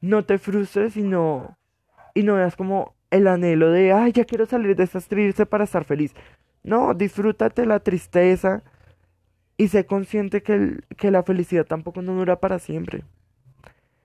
No 0.00 0.24
te 0.24 0.38
frustres, 0.38 0.94
sino 0.94 1.56
y 2.14 2.22
no 2.22 2.34
veas 2.34 2.56
como 2.56 2.94
el 3.10 3.26
anhelo 3.26 3.70
de, 3.70 3.92
ay, 3.92 4.12
ya 4.12 4.24
quiero 4.24 4.46
salir 4.46 4.76
de 4.76 4.84
esta 4.84 5.00
triste 5.00 5.46
para 5.46 5.64
estar 5.64 5.84
feliz. 5.84 6.14
No, 6.62 6.94
disfrútate 6.94 7.66
la 7.66 7.80
tristeza 7.80 8.62
y 9.56 9.68
sé 9.68 9.86
consciente 9.86 10.42
que, 10.42 10.80
que 10.96 11.10
la 11.10 11.22
felicidad 11.22 11.66
tampoco 11.66 12.02
no 12.02 12.14
dura 12.14 12.40
para 12.40 12.58
siempre. 12.58 13.04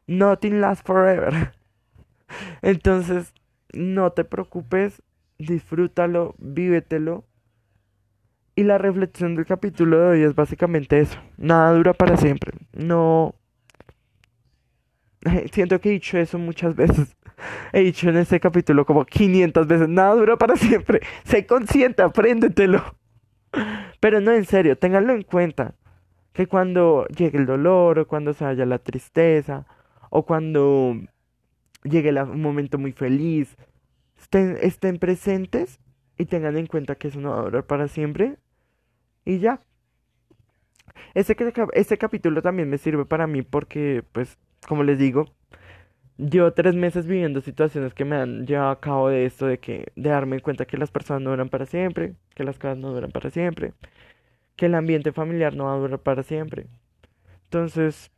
Nothing 0.08 0.62
lasts 0.62 0.84
forever. 0.86 1.54
Entonces, 2.62 3.34
no 3.74 4.12
te 4.12 4.24
preocupes, 4.24 5.02
disfrútalo, 5.38 6.36
vívetelo. 6.38 7.26
Y 8.56 8.64
la 8.64 8.78
reflexión 8.78 9.36
del 9.36 9.46
capítulo 9.46 10.00
de 10.00 10.06
hoy 10.06 10.24
es 10.24 10.34
básicamente 10.34 11.00
eso. 11.00 11.20
Nada 11.38 11.74
dura 11.74 11.94
para 11.94 12.18
siempre. 12.18 12.54
No... 12.74 13.36
Siento 15.52 15.82
que 15.82 15.90
he 15.90 15.94
dicho 15.94 16.18
eso 16.18 16.38
muchas 16.38 16.76
veces. 16.76 17.18
He 17.74 17.82
dicho 17.82 18.10
en 18.10 18.18
este 18.18 18.40
capítulo 18.40 18.86
como 18.86 19.06
500 19.06 19.68
veces, 19.68 19.90
nada 19.90 20.16
dura 20.16 20.38
para 20.38 20.56
siempre. 20.56 21.02
Sé 21.26 21.46
consciente, 21.46 22.02
apréndetelo. 22.02 22.82
Pero 24.00 24.22
no, 24.22 24.32
en 24.32 24.46
serio, 24.46 24.78
ténganlo 24.78 25.14
en 25.14 25.24
cuenta. 25.24 25.76
Que 26.32 26.48
cuando 26.48 27.06
llegue 27.08 27.38
el 27.38 27.46
dolor, 27.46 28.00
o 28.00 28.08
cuando 28.08 28.34
se 28.34 28.44
vaya 28.44 28.66
la 28.66 28.80
tristeza, 28.80 29.66
o 30.16 30.26
cuando 30.26 30.96
llegue 31.84 32.10
un 32.22 32.42
momento 32.42 32.78
muy 32.78 32.94
feliz, 32.94 33.58
estén, 34.18 34.58
estén 34.62 34.98
presentes 34.98 35.80
y 36.18 36.26
tengan 36.26 36.58
en 36.58 36.68
cuenta 36.68 36.96
que 36.96 37.10
eso 37.10 37.20
no 37.20 37.32
va 37.32 37.40
a 37.40 37.44
durar 37.44 37.66
para 37.66 37.90
siempre. 37.90 38.38
Y 39.26 39.40
ya. 39.40 39.60
Este, 41.14 41.36
este 41.74 41.98
capítulo 41.98 42.42
también 42.42 42.70
me 42.70 42.78
sirve 42.78 43.06
para 43.06 43.28
mí 43.28 43.42
porque, 43.42 44.04
pues, 44.14 44.38
como 44.68 44.84
les 44.84 44.98
digo, 44.98 45.26
Llevo 46.18 46.54
tres 46.54 46.76
meses 46.76 47.08
viviendo 47.08 47.42
situaciones 47.42 47.94
que 47.94 48.06
me 48.06 48.16
han 48.16 48.46
llevado 48.48 48.70
a 48.70 48.80
cabo 48.80 49.10
de 49.10 49.26
esto, 49.26 49.48
de 49.48 49.60
que 49.60 49.92
de 49.98 50.10
darme 50.10 50.40
cuenta 50.40 50.66
que 50.66 50.78
las 50.78 50.90
personas 50.90 51.22
no 51.24 51.32
duran 51.32 51.50
para 51.50 51.66
siempre, 51.66 52.16
que 52.36 52.46
las 52.46 52.58
cosas 52.58 52.78
no 52.78 52.94
duran 52.94 53.12
para 53.12 53.30
siempre, 53.32 53.74
que 54.56 54.68
el 54.68 54.76
ambiente 54.76 55.12
familiar 55.12 55.56
no 55.56 55.66
va 55.66 55.74
a 55.74 55.78
durar 55.78 56.00
para 56.00 56.24
siempre. 56.24 56.68
Entonces, 57.44 58.12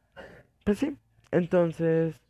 pues 0.63 0.79
sí, 0.79 0.95
entonces, 1.32 2.22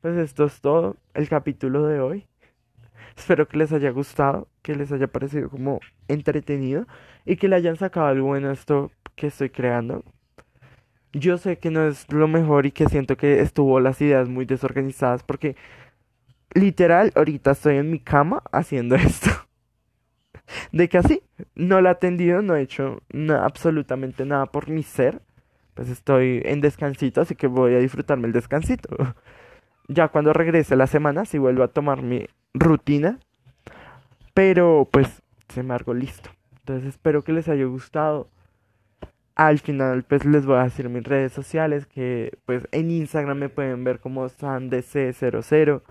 pues 0.00 0.16
esto 0.16 0.44
es 0.44 0.60
todo, 0.60 0.96
el 1.14 1.28
capítulo 1.28 1.86
de 1.86 2.00
hoy. 2.00 2.26
Espero 3.16 3.46
que 3.48 3.56
les 3.56 3.72
haya 3.72 3.90
gustado, 3.90 4.48
que 4.62 4.74
les 4.74 4.92
haya 4.92 5.06
parecido 5.06 5.48
como 5.50 5.80
entretenido 6.08 6.86
y 7.24 7.36
que 7.36 7.48
le 7.48 7.56
hayan 7.56 7.76
sacado 7.76 8.06
algo 8.06 8.28
bueno 8.28 8.50
a 8.50 8.52
esto 8.52 8.90
que 9.14 9.28
estoy 9.28 9.50
creando. 9.50 10.04
Yo 11.12 11.36
sé 11.36 11.58
que 11.58 11.70
no 11.70 11.86
es 11.86 12.10
lo 12.10 12.26
mejor 12.26 12.64
y 12.64 12.72
que 12.72 12.88
siento 12.88 13.16
que 13.16 13.40
estuvo 13.40 13.80
las 13.80 14.00
ideas 14.00 14.28
muy 14.28 14.46
desorganizadas 14.46 15.22
porque 15.22 15.56
literal 16.54 17.12
ahorita 17.14 17.52
estoy 17.52 17.76
en 17.76 17.90
mi 17.90 17.98
cama 17.98 18.42
haciendo 18.50 18.94
esto. 18.96 19.30
De 20.72 20.88
que 20.88 20.98
así 20.98 21.22
no 21.54 21.80
la 21.80 21.90
he 21.90 21.92
atendido, 21.92 22.42
no 22.42 22.56
he 22.56 22.62
hecho 22.62 23.02
absolutamente 23.40 24.24
nada 24.24 24.46
por 24.46 24.68
mi 24.68 24.82
ser. 24.82 25.22
Pues 25.74 25.88
estoy 25.88 26.42
en 26.44 26.60
descansito, 26.60 27.20
así 27.20 27.34
que 27.34 27.46
voy 27.46 27.74
a 27.74 27.78
disfrutarme 27.78 28.26
el 28.26 28.32
descansito. 28.32 28.88
Ya 29.88 30.08
cuando 30.08 30.32
regrese 30.32 30.76
la 30.76 30.86
semana, 30.86 31.24
si 31.24 31.38
vuelvo 31.38 31.64
a 31.64 31.68
tomar 31.68 32.02
mi 32.02 32.26
rutina. 32.54 33.18
Pero 34.32 34.88
pues 34.90 35.22
se 35.48 35.62
me 35.62 35.76
listo. 35.94 36.30
Entonces 36.60 36.88
espero 36.88 37.22
que 37.22 37.32
les 37.32 37.48
haya 37.48 37.64
gustado. 37.64 38.28
al 39.34 39.58
final 39.58 40.04
pues 40.04 40.24
les 40.24 40.46
voy 40.46 40.58
a 40.58 40.64
decir 40.64 40.88
mis 40.88 41.04
redes 41.04 41.32
sociales 41.32 41.86
que 41.86 42.38
pues 42.46 42.68
en 42.72 42.90
Instagram 42.90 43.38
me 43.38 43.48
pueden 43.48 43.82
ver 43.84 43.98
como 44.00 44.28
sandc00 44.28 45.82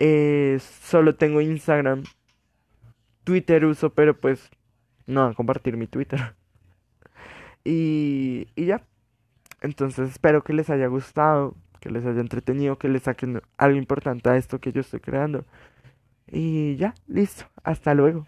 eh, 0.00 0.58
solo 0.60 1.14
tengo 1.14 1.40
Instagram 1.40 2.02
Twitter 3.24 3.64
uso 3.64 3.90
pero 3.94 4.18
pues 4.18 4.50
no 5.06 5.24
a 5.24 5.34
compartir 5.34 5.76
mi 5.76 5.86
Twitter 5.86 6.34
y, 7.64 8.48
y 8.56 8.66
ya 8.66 8.82
entonces 9.64 10.10
espero 10.10 10.44
que 10.44 10.52
les 10.52 10.70
haya 10.70 10.86
gustado 10.86 11.56
que 11.84 11.90
les 11.90 12.06
haya 12.06 12.20
entretenido 12.20 12.78
que 12.78 12.88
les 12.88 13.02
saquen 13.02 13.42
algo 13.58 13.76
importante 13.76 14.30
a 14.30 14.36
esto 14.38 14.58
que 14.58 14.72
yo 14.72 14.80
estoy 14.80 15.00
creando. 15.00 15.44
Y 16.26 16.76
ya 16.76 16.94
listo. 17.06 17.44
Hasta 17.62 17.92
luego 17.92 18.26